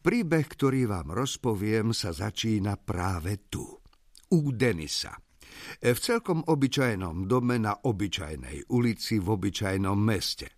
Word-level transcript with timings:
Príbeh, 0.00 0.48
ktorý 0.48 0.88
vám 0.88 1.12
rozpoviem, 1.12 1.92
sa 1.92 2.16
začína 2.16 2.80
práve 2.80 3.52
tu, 3.52 3.68
u 4.32 4.40
Denisa. 4.48 5.12
V 5.76 5.98
celkom 6.00 6.40
obyčajnom 6.40 7.28
dome 7.28 7.60
na 7.60 7.76
obyčajnej 7.76 8.72
ulici 8.72 9.20
v 9.20 9.28
obyčajnom 9.28 10.00
meste. 10.00 10.56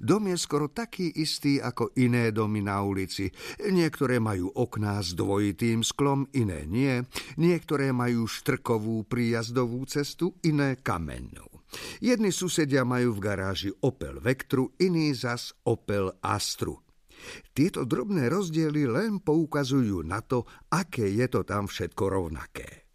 Dom 0.00 0.32
je 0.32 0.40
skoro 0.40 0.72
taký 0.72 1.12
istý 1.20 1.60
ako 1.60 1.92
iné 2.00 2.32
domy 2.32 2.64
na 2.64 2.80
ulici. 2.80 3.28
Niektoré 3.60 4.24
majú 4.24 4.48
okná 4.56 5.04
s 5.04 5.12
dvojitým 5.12 5.84
sklom, 5.84 6.24
iné 6.32 6.64
nie. 6.64 7.04
Niektoré 7.36 7.92
majú 7.92 8.24
štrkovú 8.24 9.04
príjazdovú 9.04 9.84
cestu, 9.84 10.32
iné 10.48 10.80
kamennú. 10.80 11.44
Jedni 12.00 12.32
susedia 12.32 12.88
majú 12.88 13.12
v 13.12 13.20
garáži 13.20 13.70
Opel 13.84 14.16
Vectru, 14.24 14.72
iní 14.80 15.12
zas 15.12 15.52
Opel 15.68 16.08
Astru. 16.24 16.87
Tieto 17.52 17.84
drobné 17.84 18.30
rozdiely 18.30 18.88
len 18.88 19.18
poukazujú 19.20 20.02
na 20.06 20.22
to, 20.22 20.46
aké 20.70 21.06
je 21.10 21.26
to 21.26 21.42
tam 21.42 21.66
všetko 21.66 22.04
rovnaké. 22.06 22.88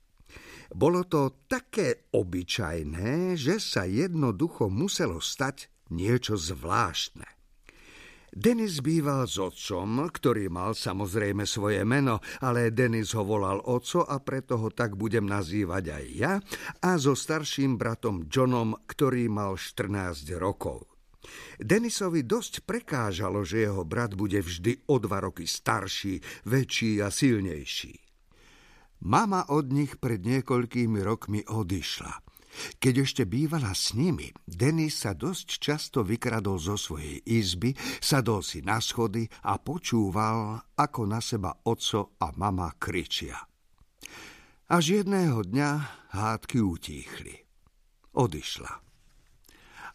Bolo 0.74 1.06
to 1.06 1.46
také 1.46 2.10
obyčajné, 2.10 3.38
že 3.38 3.62
sa 3.62 3.86
jednoducho 3.86 4.74
muselo 4.74 5.22
stať 5.22 5.70
niečo 5.94 6.34
zvláštne. 6.34 7.30
Denis 8.34 8.82
býval 8.82 9.30
s 9.30 9.38
otcom, 9.38 10.10
ktorý 10.10 10.50
mal 10.50 10.74
samozrejme 10.74 11.46
svoje 11.46 11.86
meno, 11.86 12.18
ale 12.42 12.74
Denis 12.74 13.14
ho 13.14 13.22
volal 13.22 13.62
oco 13.62 14.02
a 14.02 14.18
preto 14.26 14.58
ho 14.58 14.74
tak 14.74 14.98
budem 14.98 15.30
nazývať 15.30 15.84
aj 15.94 16.06
ja, 16.18 16.34
a 16.82 16.98
so 16.98 17.14
starším 17.14 17.78
bratom 17.78 18.26
Johnom, 18.26 18.74
ktorý 18.90 19.30
mal 19.30 19.54
14 19.54 20.34
rokov. 20.42 20.93
Denisovi 21.60 22.24
dosť 22.28 22.68
prekážalo, 22.68 23.48
že 23.48 23.64
jeho 23.64 23.88
brat 23.88 24.14
bude 24.18 24.40
vždy 24.44 24.88
o 24.92 25.00
dva 25.00 25.24
roky 25.24 25.48
starší, 25.48 26.20
väčší 26.48 27.00
a 27.00 27.08
silnejší. 27.08 27.96
Mama 29.04 29.52
od 29.52 29.72
nich 29.72 30.00
pred 30.00 30.24
niekoľkými 30.24 31.00
rokmi 31.04 31.44
odišla. 31.44 32.24
Keď 32.78 32.94
ešte 33.02 33.24
bývala 33.26 33.74
s 33.74 33.98
nimi, 33.98 34.30
Denis 34.46 35.02
sa 35.02 35.18
dosť 35.18 35.48
často 35.58 36.06
vykradol 36.06 36.62
zo 36.62 36.78
svojej 36.78 37.18
izby, 37.26 37.74
sadol 37.98 38.46
si 38.46 38.62
na 38.62 38.78
schody 38.78 39.26
a 39.50 39.58
počúval, 39.58 40.62
ako 40.78 41.02
na 41.10 41.18
seba 41.18 41.52
oco 41.66 42.14
a 42.22 42.30
mama 42.38 42.70
kričia. 42.78 43.42
Až 44.70 45.04
jedného 45.04 45.42
dňa 45.44 45.70
hádky 46.14 46.62
utíchli. 46.62 47.36
Odišla 48.14 48.93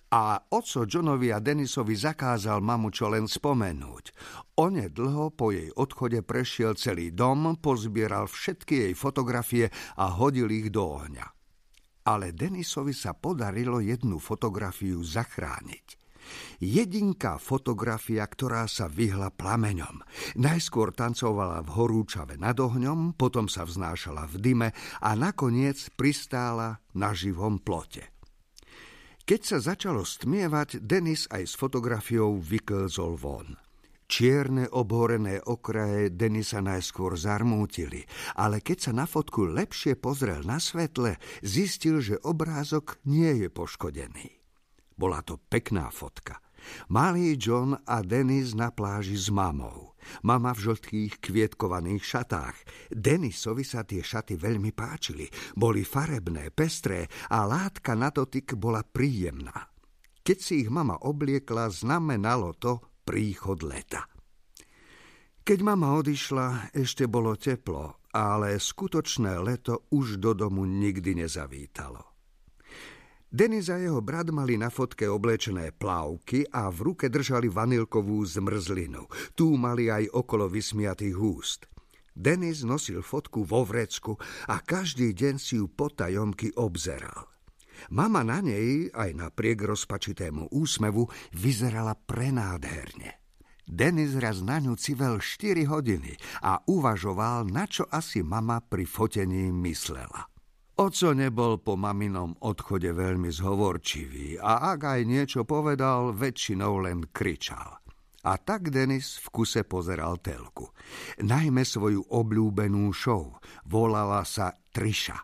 a 0.09 0.41
oco 0.41 0.89
Johnovi 0.89 1.28
a 1.28 1.39
Denisovi 1.41 1.92
zakázal 1.92 2.64
mamu 2.64 2.89
čo 2.89 3.12
len 3.12 3.28
spomenúť. 3.28 4.05
Onedlho 4.56 5.37
po 5.37 5.53
jej 5.53 5.69
odchode 5.77 6.25
prešiel 6.25 6.75
celý 6.81 7.12
dom, 7.12 7.61
pozbieral 7.61 8.25
všetky 8.25 8.89
jej 8.89 8.95
fotografie 8.97 9.69
a 10.00 10.09
hodil 10.17 10.48
ich 10.48 10.73
do 10.73 10.97
ohňa. 10.97 11.27
Ale 12.09 12.33
Denisovi 12.33 12.97
sa 12.97 13.12
podarilo 13.12 13.84
jednu 13.84 14.17
fotografiu 14.17 15.05
zachrániť. 15.05 16.00
Jedinká 16.61 17.41
fotografia, 17.41 18.25
ktorá 18.25 18.69
sa 18.69 18.89
vyhla 18.89 19.33
plameňom. 19.33 20.05
Najskôr 20.37 20.93
tancovala 20.93 21.65
v 21.65 21.72
horúčave 21.72 22.37
nad 22.37 22.56
ohňom, 22.56 23.17
potom 23.17 23.48
sa 23.48 23.65
vznášala 23.65 24.28
v 24.28 24.34
dyme 24.41 24.69
a 25.00 25.11
nakoniec 25.17 25.89
pristála 25.97 26.81
na 26.93 27.17
živom 27.17 27.61
plote. 27.61 28.18
Keď 29.29 29.43
sa 29.45 29.61
začalo 29.61 30.09
stmievať, 30.09 30.81
Denis 30.81 31.29
aj 31.29 31.53
s 31.53 31.55
fotografiou 31.61 32.41
vyklzol 32.41 33.21
von. 33.21 33.61
Čierne 34.09 34.65
obhorené 34.73 35.45
okraje 35.45 36.09
Denisa 36.09 36.65
najskôr 36.65 37.12
zarmútili, 37.12 38.09
ale 38.41 38.65
keď 38.65 38.89
sa 38.89 38.93
na 38.97 39.05
fotku 39.05 39.45
lepšie 39.45 40.01
pozrel 40.01 40.49
na 40.49 40.56
svetle, 40.56 41.21
zistil, 41.45 42.01
že 42.01 42.17
obrázok 42.25 43.05
nie 43.05 43.45
je 43.45 43.53
poškodený. 43.53 44.33
Bola 44.97 45.21
to 45.21 45.37
pekná 45.37 45.93
fotka. 45.93 46.41
Malý 46.89 47.37
John 47.37 47.77
a 47.85 48.01
Denis 48.01 48.55
na 48.57 48.73
pláži 48.73 49.17
s 49.19 49.29
mamou. 49.29 49.95
Mama 50.25 50.57
v 50.57 50.73
žltých 50.73 51.21
kvietkovaných 51.21 52.03
šatách. 52.03 52.57
Denisovi 52.89 53.65
sa 53.67 53.85
tie 53.85 54.01
šaty 54.01 54.41
veľmi 54.41 54.73
páčili. 54.73 55.29
Boli 55.53 55.85
farebné, 55.85 56.49
pestré 56.55 57.05
a 57.29 57.45
látka 57.45 57.93
na 57.93 58.09
dotyk 58.09 58.57
bola 58.57 58.81
príjemná. 58.81 59.69
Keď 60.25 60.39
si 60.41 60.65
ich 60.65 60.71
mama 60.73 60.97
obliekla, 61.05 61.69
znamenalo 61.73 62.57
to 62.57 62.81
príchod 63.05 63.65
leta. 63.65 64.05
Keď 65.45 65.59
mama 65.65 65.97
odišla, 65.97 66.77
ešte 66.77 67.09
bolo 67.09 67.33
teplo, 67.33 68.05
ale 68.13 68.61
skutočné 68.61 69.41
leto 69.41 69.89
už 69.89 70.21
do 70.21 70.37
domu 70.37 70.69
nikdy 70.69 71.25
nezavítalo. 71.25 72.08
Denis 73.28 73.69
a 73.69 73.77
jeho 73.77 74.00
brat 74.00 74.33
mali 74.33 74.56
na 74.56 74.72
fotke 74.72 75.05
oblečené 75.05 75.69
plávky 75.77 76.49
a 76.49 76.72
v 76.72 76.78
ruke 76.81 77.12
držali 77.12 77.53
vanilkovú 77.53 78.25
zmrzlinu. 78.25 79.05
Tu 79.37 79.53
mali 79.53 79.93
aj 79.93 80.09
okolo 80.16 80.49
vysmiatých 80.49 81.12
úst. 81.21 81.69
Denis 82.16 82.65
nosil 82.65 83.05
fotku 83.05 83.44
vo 83.44 83.69
vrecku 83.69 84.16
a 84.49 84.65
každý 84.65 85.12
deň 85.12 85.37
si 85.37 85.61
ju 85.61 85.69
potajomky 85.69 86.56
obzeral. 86.56 87.28
Mama 87.93 88.25
na 88.25 88.41
nej, 88.41 88.89
aj 88.97 89.12
napriek 89.12 89.60
rozpačitému 89.60 90.49
úsmevu, 90.49 91.05
vyzerala 91.37 92.00
prenádherne. 92.00 93.21
Denis 93.69 94.16
raz 94.16 94.41
na 94.41 94.56
ňu 94.56 94.72
civel 94.81 95.21
4 95.21 95.69
hodiny 95.69 96.16
a 96.41 96.65
uvažoval, 96.65 97.45
na 97.53 97.69
čo 97.69 97.84
asi 97.93 98.25
mama 98.25 98.65
pri 98.65 98.89
fotení 98.89 99.53
myslela. 99.53 100.38
Oco 100.78 101.11
nebol 101.11 101.59
po 101.59 101.75
maminom 101.75 102.39
odchode 102.39 102.94
veľmi 102.94 103.34
zhovorčivý 103.34 104.39
a 104.39 104.71
ak 104.78 104.81
aj 104.87 105.00
niečo 105.11 105.43
povedal, 105.43 106.15
väčšinou 106.15 106.87
len 106.87 107.03
kričal. 107.11 107.83
A 108.22 108.39
tak 108.39 108.71
Denis 108.71 109.19
v 109.19 109.27
kuse 109.34 109.66
pozeral 109.66 110.22
telku. 110.22 110.71
Najmä 111.19 111.66
svoju 111.66 112.06
obľúbenú 112.15 112.94
show. 112.94 113.43
Volala 113.66 114.22
sa 114.22 114.55
Triša. 114.55 115.19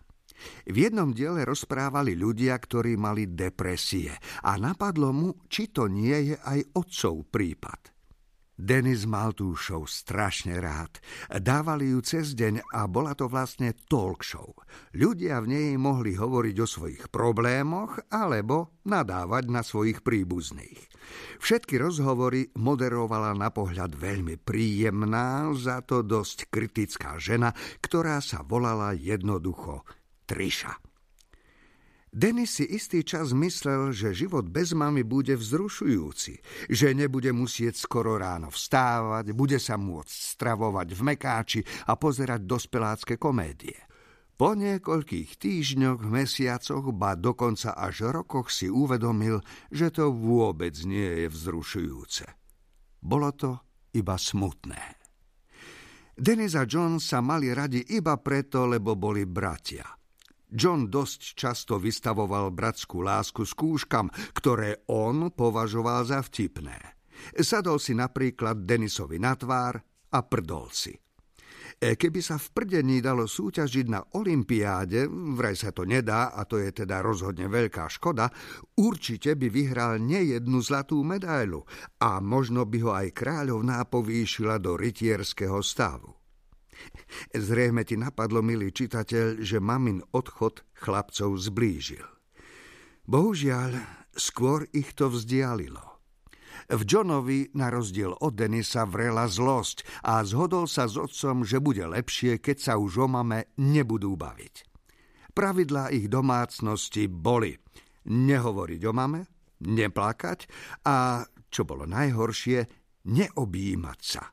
V 0.67 0.75
jednom 0.75 1.15
diele 1.15 1.47
rozprávali 1.47 2.19
ľudia, 2.19 2.59
ktorí 2.59 2.99
mali 2.99 3.31
depresie 3.31 4.11
a 4.43 4.59
napadlo 4.59 5.15
mu, 5.15 5.29
či 5.47 5.71
to 5.71 5.87
nie 5.87 6.35
je 6.35 6.37
aj 6.37 6.75
otcov 6.75 7.31
prípad. 7.31 7.94
Denis 8.55 9.03
mal 9.03 9.35
tú 9.35 9.59
show 9.59 9.83
strašne 9.83 10.63
rád. 10.63 11.03
Dávali 11.27 11.91
ju 11.91 11.99
cez 12.07 12.39
deň 12.39 12.63
a 12.71 12.87
bola 12.87 13.19
to 13.19 13.27
vlastne 13.27 13.75
talk 13.91 14.23
show. 14.23 14.55
Ľudia 14.95 15.43
v 15.43 15.51
nej 15.51 15.69
mohli 15.75 16.15
hovoriť 16.15 16.57
o 16.63 16.67
svojich 16.67 17.05
problémoch 17.11 17.99
alebo 18.15 18.79
nadávať 18.87 19.45
na 19.51 19.67
svojich 19.67 20.07
príbuzných. 20.07 20.87
Všetky 21.43 21.83
rozhovory 21.83 22.55
moderovala 22.55 23.35
na 23.35 23.51
pohľad 23.51 23.99
veľmi 23.99 24.39
príjemná, 24.39 25.51
za 25.59 25.83
to 25.83 26.07
dosť 26.07 26.47
kritická 26.47 27.19
žena, 27.19 27.51
ktorá 27.83 28.23
sa 28.23 28.47
volala 28.47 28.95
jednoducho 28.95 29.83
Triša. 30.31 30.94
Denis 32.15 32.63
si 32.63 32.65
istý 32.71 33.03
čas 33.03 33.35
myslel, 33.35 33.91
že 33.91 34.15
život 34.15 34.47
bez 34.47 34.71
mamy 34.71 35.03
bude 35.03 35.35
vzrušujúci, 35.35 36.39
že 36.71 36.95
nebude 36.95 37.35
musieť 37.35 37.75
skoro 37.75 38.15
ráno 38.15 38.55
vstávať, 38.55 39.35
bude 39.35 39.59
sa 39.59 39.75
môcť 39.75 40.39
stravovať 40.39 40.95
v 40.95 41.01
mekáči 41.03 41.61
a 41.91 41.99
pozerať 41.99 42.47
dospelácké 42.47 43.19
komédie. 43.19 43.75
Po 44.39 44.55
niekoľkých 44.55 45.43
týždňoch, 45.43 46.07
mesiacoch, 46.07 46.95
ba 46.95 47.19
dokonca 47.19 47.75
až 47.75 48.15
rokoch 48.15 48.55
si 48.55 48.71
uvedomil, 48.71 49.43
že 49.75 49.91
to 49.91 50.15
vôbec 50.15 50.79
nie 50.87 51.27
je 51.27 51.27
vzrušujúce. 51.27 52.31
Bolo 53.03 53.35
to 53.35 53.59
iba 53.91 54.15
smutné. 54.15 55.03
Denis 56.15 56.55
a 56.55 56.63
John 56.63 57.03
sa 57.03 57.19
mali 57.19 57.51
radi 57.51 57.83
iba 57.91 58.15
preto, 58.23 58.71
lebo 58.71 58.95
boli 58.95 59.27
bratia– 59.27 59.83
John 60.55 60.87
dosť 60.87 61.21
často 61.35 61.83
vystavoval 61.83 62.55
bratskú 62.55 63.03
lásku 63.03 63.43
skúškam, 63.43 64.07
ktoré 64.39 64.87
on 64.87 65.35
považoval 65.35 66.07
za 66.07 66.23
vtipné. 66.23 66.79
Sadol 67.35 67.83
si 67.83 67.99
napríklad 67.99 68.63
Denisovi 68.63 69.19
na 69.19 69.35
tvár 69.35 69.83
a 70.15 70.19
prdol 70.23 70.71
si. 70.71 70.95
E, 71.75 71.99
keby 71.99 72.21
sa 72.23 72.39
v 72.39 72.47
prdení 72.55 73.03
dalo 73.03 73.27
súťažiť 73.27 73.87
na 73.91 74.01
olympiáde, 74.15 75.11
vraj 75.11 75.59
sa 75.59 75.75
to 75.75 75.83
nedá 75.83 76.31
a 76.31 76.47
to 76.47 76.63
je 76.63 76.71
teda 76.71 77.03
rozhodne 77.03 77.51
veľká 77.51 77.91
škoda, 77.91 78.31
určite 78.79 79.35
by 79.35 79.51
vyhral 79.51 79.99
nejednu 79.99 80.63
zlatú 80.63 81.03
medailu 81.03 81.67
a 81.99 82.23
možno 82.23 82.63
by 82.63 82.79
ho 82.79 82.93
aj 82.95 83.09
kráľovná 83.11 83.83
povýšila 83.91 84.63
do 84.63 84.79
rytierského 84.79 85.59
stavu. 85.67 86.24
Zrejme 87.35 87.87
ti 87.87 87.99
napadlo, 87.99 88.43
milý 88.43 88.71
čitateľ, 88.75 89.43
že 89.43 89.63
mamin 89.63 90.03
odchod 90.13 90.67
chlapcov 90.79 91.37
zblížil. 91.39 92.05
Bohužiaľ, 93.05 93.79
skôr 94.17 94.65
ich 94.73 94.97
to 94.97 95.13
vzdialilo. 95.13 95.95
V 96.71 96.83
Johnovi, 96.89 97.53
na 97.53 97.69
rozdiel 97.69 98.17
od 98.17 98.33
Denisa, 98.33 98.89
vrela 98.89 99.29
zlosť 99.29 99.85
a 100.07 100.25
zhodol 100.25 100.65
sa 100.65 100.89
s 100.89 100.97
otcom, 100.97 101.45
že 101.45 101.61
bude 101.61 101.85
lepšie, 101.85 102.41
keď 102.41 102.57
sa 102.57 102.73
už 102.81 103.05
o 103.05 103.09
mame 103.11 103.53
nebudú 103.61 104.17
baviť. 104.17 104.55
Pravidlá 105.35 105.91
ich 105.91 106.07
domácnosti 106.09 107.11
boli 107.11 107.59
nehovoriť 108.07 108.81
o 108.87 108.93
mame, 108.95 109.21
neplakať 109.67 110.47
a, 110.87 111.27
čo 111.51 111.67
bolo 111.67 111.85
najhoršie, 111.85 112.65
neobjímať 113.11 114.01
sa. 114.01 114.25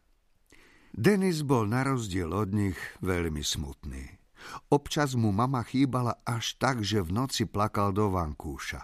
Denis 0.92 1.48
bol 1.48 1.72
na 1.72 1.88
rozdiel 1.88 2.28
od 2.36 2.52
nich 2.52 2.80
veľmi 3.00 3.40
smutný. 3.40 4.20
Občas 4.68 5.16
mu 5.16 5.32
mama 5.32 5.64
chýbala 5.64 6.20
až 6.28 6.60
tak, 6.60 6.84
že 6.84 7.00
v 7.00 7.16
noci 7.16 7.48
plakal 7.48 7.96
do 7.96 8.12
vankúša. 8.12 8.84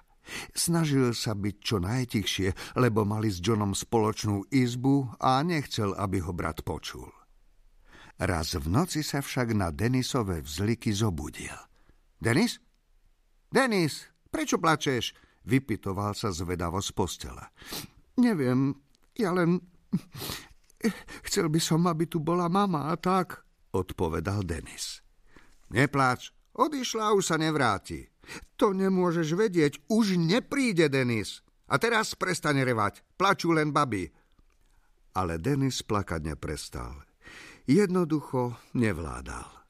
Snažil 0.56 1.16
sa 1.16 1.36
byť 1.36 1.56
čo 1.60 1.80
najtichšie, 1.80 2.80
lebo 2.80 3.08
mali 3.08 3.32
s 3.32 3.40
Johnom 3.40 3.72
spoločnú 3.72 4.48
izbu 4.52 5.20
a 5.20 5.40
nechcel, 5.44 5.96
aby 5.96 6.20
ho 6.24 6.36
brat 6.36 6.64
počul. 6.68 7.12
Raz 8.18 8.58
v 8.58 8.68
noci 8.68 9.06
sa 9.06 9.22
však 9.24 9.56
na 9.56 9.72
Denisové 9.72 10.42
vzliky 10.42 10.92
zobudil. 10.92 11.54
Denis? 12.18 12.60
Denis, 13.48 14.10
prečo 14.28 14.58
plačeš? 14.58 15.16
Vypitoval 15.48 16.12
sa 16.12 16.34
zvedavo 16.34 16.84
z 16.84 16.92
postela. 16.92 17.46
Neviem, 18.20 18.76
ja 19.16 19.32
len... 19.32 19.64
Chcel 21.38 21.54
by 21.54 21.62
som, 21.62 21.86
aby 21.86 22.10
tu 22.10 22.18
bola 22.18 22.50
mama 22.50 22.90
a 22.90 22.98
tak, 22.98 23.46
odpovedal 23.70 24.42
Denis. 24.42 25.06
Nepláč, 25.70 26.34
odišla 26.58 27.14
a 27.14 27.14
už 27.14 27.30
sa 27.30 27.38
nevráti. 27.38 28.10
To 28.58 28.74
nemôžeš 28.74 29.38
vedieť, 29.38 29.86
už 29.86 30.18
nepríde 30.18 30.90
Denis. 30.90 31.46
A 31.70 31.78
teraz 31.78 32.18
prestane 32.18 32.66
revať, 32.66 33.06
plačú 33.22 33.54
len 33.54 33.70
baby. 33.70 34.10
Ale 35.14 35.38
Denis 35.38 35.86
plakať 35.86 36.26
neprestal. 36.26 37.06
Jednoducho 37.70 38.58
nevládal. 38.74 39.62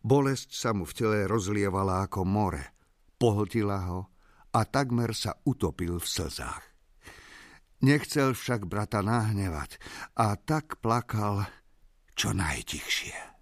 Bolesť 0.00 0.56
sa 0.56 0.72
mu 0.72 0.88
v 0.88 0.96
tele 0.96 1.18
rozlievala 1.28 2.08
ako 2.08 2.24
more. 2.24 2.72
Pohltila 3.20 3.84
ho 3.84 4.08
a 4.56 4.64
takmer 4.64 5.12
sa 5.12 5.36
utopil 5.44 6.00
v 6.00 6.08
slzách. 6.08 6.71
Nechcel 7.82 8.38
však 8.38 8.70
brata 8.70 9.02
nahnevať 9.02 9.82
a 10.14 10.38
tak 10.38 10.78
plakal 10.78 11.50
čo 12.14 12.30
najtichšie. 12.30 13.41